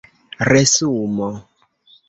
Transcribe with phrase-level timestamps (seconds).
[0.51, 1.29] resumo